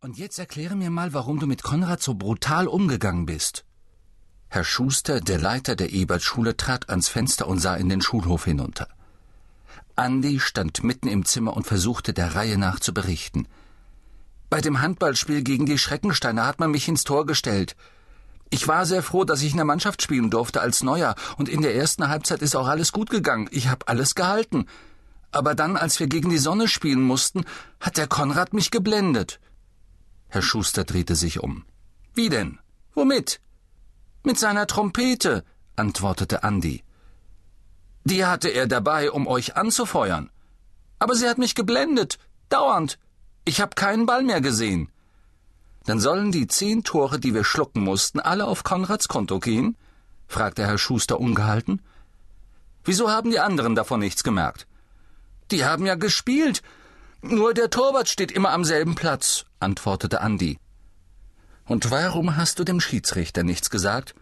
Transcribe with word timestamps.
Und 0.00 0.16
jetzt 0.16 0.38
erkläre 0.38 0.76
mir 0.76 0.90
mal, 0.90 1.12
warum 1.12 1.40
du 1.40 1.48
mit 1.48 1.64
Konrad 1.64 2.00
so 2.00 2.14
brutal 2.14 2.68
umgegangen 2.68 3.26
bist. 3.26 3.64
Herr 4.46 4.62
Schuster, 4.62 5.20
der 5.20 5.40
Leiter 5.40 5.74
der 5.74 5.92
Ebertschule, 5.92 6.56
trat 6.56 6.88
ans 6.88 7.08
Fenster 7.08 7.48
und 7.48 7.58
sah 7.58 7.74
in 7.74 7.88
den 7.88 8.00
Schulhof 8.00 8.44
hinunter. 8.44 8.86
Andi 9.96 10.38
stand 10.38 10.84
mitten 10.84 11.08
im 11.08 11.24
Zimmer 11.24 11.56
und 11.56 11.66
versuchte 11.66 12.12
der 12.12 12.36
Reihe 12.36 12.58
nach 12.58 12.78
zu 12.78 12.94
berichten. 12.94 13.48
Bei 14.48 14.60
dem 14.60 14.80
Handballspiel 14.80 15.42
gegen 15.42 15.66
die 15.66 15.78
Schreckensteiner 15.78 16.46
hat 16.46 16.60
man 16.60 16.70
mich 16.70 16.86
ins 16.86 17.02
Tor 17.02 17.26
gestellt. 17.26 17.74
Ich 18.50 18.68
war 18.68 18.86
sehr 18.86 19.02
froh, 19.02 19.24
dass 19.24 19.42
ich 19.42 19.50
in 19.50 19.56
der 19.56 19.66
Mannschaft 19.66 20.00
spielen 20.00 20.30
durfte 20.30 20.60
als 20.60 20.84
Neuer, 20.84 21.16
und 21.38 21.48
in 21.48 21.60
der 21.60 21.74
ersten 21.74 22.08
Halbzeit 22.08 22.40
ist 22.40 22.54
auch 22.54 22.68
alles 22.68 22.92
gut 22.92 23.10
gegangen. 23.10 23.48
Ich 23.50 23.66
habe 23.66 23.88
alles 23.88 24.14
gehalten. 24.14 24.66
Aber 25.32 25.56
dann, 25.56 25.76
als 25.76 25.98
wir 25.98 26.06
gegen 26.06 26.30
die 26.30 26.38
Sonne 26.38 26.68
spielen 26.68 27.02
mussten, 27.02 27.44
hat 27.80 27.96
der 27.96 28.06
Konrad 28.06 28.52
mich 28.52 28.70
geblendet. 28.70 29.40
Herr 30.28 30.42
Schuster 30.42 30.84
drehte 30.84 31.16
sich 31.16 31.40
um. 31.40 31.64
Wie 32.14 32.28
denn? 32.28 32.58
Womit? 32.94 33.40
Mit 34.22 34.38
seiner 34.38 34.66
Trompete, 34.66 35.44
antwortete 35.76 36.42
Andi. 36.44 36.84
Die 38.04 38.24
hatte 38.24 38.48
er 38.48 38.66
dabei, 38.66 39.10
um 39.10 39.26
euch 39.26 39.56
anzufeuern. 39.56 40.30
Aber 40.98 41.14
sie 41.14 41.28
hat 41.28 41.38
mich 41.38 41.54
geblendet. 41.54 42.18
Dauernd. 42.48 42.98
Ich 43.44 43.60
habe 43.60 43.74
keinen 43.74 44.06
Ball 44.06 44.22
mehr 44.22 44.40
gesehen. 44.40 44.90
Dann 45.84 46.00
sollen 46.00 46.32
die 46.32 46.46
zehn 46.46 46.84
Tore, 46.84 47.18
die 47.18 47.32
wir 47.34 47.44
schlucken 47.44 47.82
mussten, 47.82 48.20
alle 48.20 48.46
auf 48.46 48.64
Konrads 48.64 49.08
Konto 49.08 49.38
gehen? 49.38 49.76
fragte 50.26 50.66
Herr 50.66 50.78
Schuster 50.78 51.18
ungehalten. 51.18 51.80
Wieso 52.84 53.10
haben 53.10 53.30
die 53.30 53.40
anderen 53.40 53.74
davon 53.74 54.00
nichts 54.00 54.22
gemerkt? 54.22 54.66
Die 55.50 55.64
haben 55.64 55.86
ja 55.86 55.94
gespielt. 55.94 56.62
Nur 57.20 57.52
der 57.52 57.68
Torwart 57.68 58.08
steht 58.08 58.30
immer 58.30 58.50
am 58.50 58.64
selben 58.64 58.94
Platz, 58.94 59.44
antwortete 59.58 60.20
Andi. 60.20 60.56
Und 61.66 61.90
warum 61.90 62.36
hast 62.36 62.60
du 62.60 62.64
dem 62.64 62.80
Schiedsrichter 62.80 63.42
nichts 63.42 63.70
gesagt? 63.70 64.14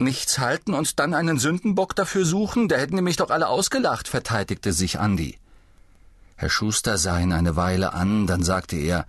Nichts 0.00 0.40
halten 0.40 0.74
und 0.74 0.98
dann 0.98 1.14
einen 1.14 1.38
Sündenbock 1.38 1.94
dafür 1.94 2.24
suchen? 2.24 2.68
Der 2.68 2.80
hätten 2.80 2.96
nämlich 2.96 3.16
doch 3.16 3.30
alle 3.30 3.46
ausgelacht, 3.48 4.08
verteidigte 4.08 4.72
sich 4.72 4.98
Andi. 4.98 5.38
Herr 6.34 6.50
Schuster 6.50 6.98
sah 6.98 7.20
ihn 7.20 7.32
eine 7.32 7.54
Weile 7.54 7.92
an, 7.92 8.26
dann 8.26 8.42
sagte 8.42 8.76
er 8.76 9.06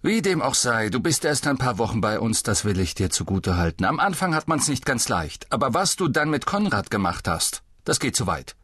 Wie 0.00 0.22
dem 0.22 0.40
auch 0.40 0.54
sei, 0.54 0.88
du 0.88 1.00
bist 1.00 1.26
erst 1.26 1.46
ein 1.46 1.58
paar 1.58 1.76
Wochen 1.76 2.00
bei 2.00 2.18
uns, 2.18 2.42
das 2.42 2.64
will 2.64 2.80
ich 2.80 2.94
dir 2.94 3.10
zugute 3.10 3.58
halten. 3.58 3.84
Am 3.84 4.00
Anfang 4.00 4.34
hat 4.34 4.48
man's 4.48 4.68
nicht 4.68 4.86
ganz 4.86 5.10
leicht, 5.10 5.52
aber 5.52 5.74
was 5.74 5.96
du 5.96 6.08
dann 6.08 6.30
mit 6.30 6.46
Konrad 6.46 6.90
gemacht 6.90 7.28
hast, 7.28 7.62
das 7.84 8.00
geht 8.00 8.16
zu 8.16 8.26
weit 8.26 8.56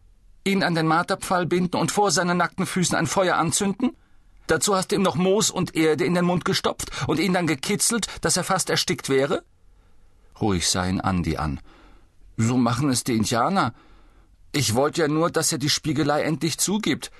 ihn 0.51 0.63
an 0.63 0.75
den 0.75 0.87
Marterpfahl 0.87 1.47
binden 1.47 1.77
und 1.77 1.91
vor 1.91 2.11
seinen 2.11 2.37
nackten 2.37 2.67
Füßen 2.67 2.97
ein 2.97 3.07
Feuer 3.07 3.37
anzünden? 3.37 3.97
Dazu 4.47 4.75
hast 4.75 4.91
du 4.91 4.97
ihm 4.97 5.03
noch 5.03 5.17
Moos 5.17 5.51
und 5.51 5.77
Erde 5.77 6.05
in 6.05 6.15
den 6.15 6.25
Mund 6.25 6.45
gestopft 6.45 6.91
und 7.07 7.21
ihn 7.21 7.33
dann 7.33 7.47
gekitzelt, 7.47 8.09
dass 8.21 8.37
er 8.37 8.45
fast 8.45 8.69
erstickt 8.69 9.09
wäre? 9.09 9.45
Ruhig 10.41 10.69
sah 10.69 10.87
ihn 10.87 11.01
Andi 11.01 11.37
an. 11.37 11.61
So 12.37 12.57
machen 12.57 12.91
es 12.91 13.05
die 13.05 13.17
Indianer. 13.17 13.75
Ich 14.53 14.75
wollte 14.75 15.03
ja 15.03 15.09
nur, 15.09 15.31
dass 15.31 15.53
er 15.53 15.59
die 15.59 15.71
Spiegelei 15.71 16.23
endlich 16.23 16.59
zugibt. 16.59 17.11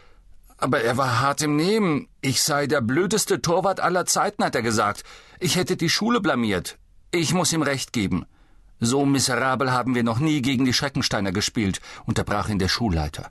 Aber 0.57 0.81
er 0.81 0.97
war 0.97 1.21
hart 1.21 1.43
im 1.43 1.57
Nehmen. 1.57 2.09
Ich 2.21 2.43
sei 2.43 2.67
der 2.67 2.81
blödeste 2.81 3.41
Torwart 3.41 3.81
aller 3.81 4.07
Zeiten, 4.07 4.43
hat 4.45 4.55
er 4.55 4.63
gesagt. 4.63 5.05
Ich 5.39 5.57
hätte 5.57 5.77
die 5.77 5.89
Schule 5.89 6.21
blamiert. 6.21 6.79
Ich 7.13 7.33
muss 7.33 7.53
ihm 7.53 7.63
recht 7.63 7.93
geben. 7.93 8.27
So 8.81 9.05
miserabel 9.05 9.71
haben 9.73 9.95
wir 9.95 10.03
noch 10.03 10.21
nie 10.21 10.41
gegen 10.41 10.65
die 10.65 10.73
Schreckensteiner 10.73 11.33
gespielt, 11.33 11.81
unterbrach 12.07 12.49
ihn 12.49 12.59
der 12.59 12.69
Schulleiter. 12.69 13.31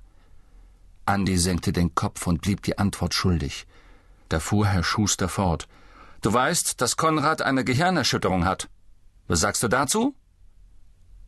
Andi 1.06 1.40
senkte 1.40 1.74
den 1.74 1.96
Kopf 1.96 2.28
und 2.28 2.42
blieb 2.42 2.62
die 2.62 2.78
Antwort 2.78 3.16
schuldig. 3.16 3.66
Da 4.30 4.40
fuhr 4.40 4.68
Herr 4.68 4.84
Schuster 4.84 5.28
fort. 5.28 5.68
Du 6.22 6.32
weißt, 6.32 6.80
dass 6.82 6.98
Konrad 6.98 7.42
eine 7.42 7.64
Gehirnerschütterung 7.64 8.46
hat. 8.46 8.70
Was 9.28 9.40
sagst 9.40 9.64
du 9.64 9.68
dazu? 9.68 10.14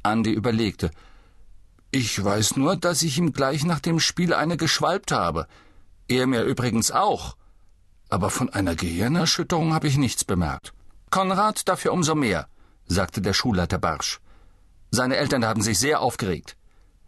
Andi 0.03 0.31
überlegte. 0.31 0.91
Ich 1.89 2.23
weiß 2.23 2.57
nur, 2.57 2.75
dass 2.75 3.01
ich 3.01 3.17
ihm 3.17 3.33
gleich 3.33 3.65
nach 3.65 3.79
dem 3.79 3.99
Spiel 3.99 4.35
eine 4.35 4.55
geschwalbt 4.55 5.11
habe. 5.11 5.47
Er 6.07 6.27
mir 6.27 6.43
übrigens 6.43 6.91
auch. 6.91 7.35
Aber 8.09 8.29
von 8.29 8.49
einer 8.49 8.75
Gehirnerschütterung 8.75 9.73
habe 9.73 9.87
ich 9.87 9.97
nichts 9.97 10.23
bemerkt. 10.25 10.73
Konrad 11.09 11.67
dafür 11.67 11.91
umso 11.93 12.13
mehr 12.13 12.47
sagte 12.91 13.21
der 13.21 13.33
Schulleiter 13.33 13.79
barsch. 13.79 14.19
Seine 14.91 15.15
Eltern 15.15 15.45
haben 15.45 15.61
sich 15.61 15.79
sehr 15.79 16.01
aufgeregt. 16.01 16.57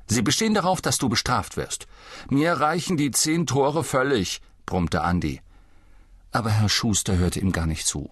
Sie 0.07 0.21
bestehen 0.21 0.53
darauf, 0.53 0.81
dass 0.81 0.97
du 0.97 1.09
bestraft 1.09 1.57
wirst. 1.57 1.87
Mir 2.29 2.53
reichen 2.53 2.97
die 2.97 3.11
zehn 3.11 3.45
Tore 3.45 3.83
völlig, 3.83 4.41
brummte 4.65 5.01
Andi. 5.01 5.41
Aber 6.31 6.49
Herr 6.49 6.69
Schuster 6.69 7.17
hörte 7.17 7.39
ihm 7.39 7.51
gar 7.51 7.67
nicht 7.67 7.85
zu. 7.85 8.09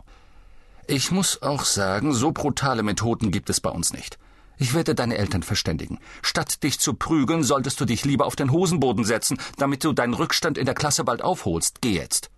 Ich 0.87 1.11
muss 1.11 1.41
auch 1.41 1.63
sagen, 1.63 2.13
so 2.13 2.31
brutale 2.31 2.83
Methoden 2.83 3.31
gibt 3.31 3.49
es 3.49 3.61
bei 3.61 3.69
uns 3.69 3.93
nicht. 3.93 4.17
Ich 4.57 4.73
werde 4.73 4.93
deine 4.93 5.17
Eltern 5.17 5.41
verständigen. 5.41 5.99
Statt 6.21 6.63
dich 6.63 6.79
zu 6.79 6.93
prügeln, 6.93 7.43
solltest 7.43 7.79
du 7.79 7.85
dich 7.85 8.05
lieber 8.05 8.25
auf 8.25 8.35
den 8.35 8.51
Hosenboden 8.51 9.05
setzen, 9.05 9.39
damit 9.57 9.83
du 9.83 9.93
deinen 9.93 10.13
Rückstand 10.13 10.57
in 10.57 10.65
der 10.65 10.75
Klasse 10.75 11.03
bald 11.03 11.21
aufholst. 11.23 11.81
Geh 11.81 11.93
jetzt. 11.93 12.29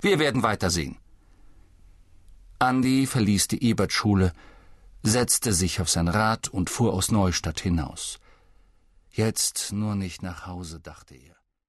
Wir 0.00 0.18
werden 0.18 0.42
weitersehen. 0.42 0.96
Andi 2.58 3.06
verließ 3.06 3.46
die 3.48 3.62
Ebertschule, 3.62 4.32
setzte 5.02 5.52
sich 5.52 5.80
auf 5.80 5.88
sein 5.88 6.08
Rad 6.08 6.48
und 6.48 6.70
fuhr 6.70 6.92
aus 6.92 7.10
Neustadt 7.10 7.60
hinaus. 7.60 8.18
Jetzt 9.10 9.72
nur 9.72 9.94
nicht 9.94 10.22
nach 10.22 10.46
Hause, 10.46 10.80
dachte 10.80 11.14
er. 11.14 11.37